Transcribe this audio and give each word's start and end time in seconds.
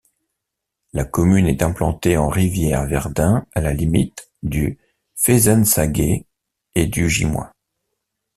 La 0.93 1.05
commune 1.05 1.45
est 1.45 1.61
implantée 1.61 2.17
en 2.17 2.27
Rivière-Verdun 2.27 3.45
à 3.53 3.61
la 3.61 3.71
limite 3.71 4.31
du 4.41 4.79
Fezensaguet 5.15 6.25
et 6.73 6.87
du 6.87 7.07
Gimois. 7.07 7.53